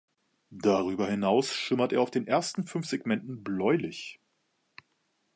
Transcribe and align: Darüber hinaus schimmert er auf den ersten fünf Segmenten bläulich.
Darüber 0.55 1.07
hinaus 1.07 1.53
schimmert 1.55 1.93
er 1.93 2.01
auf 2.01 2.09
den 2.09 2.25
ersten 2.25 2.63
fünf 2.63 2.87
Segmenten 2.87 3.43
bläulich. 3.43 4.19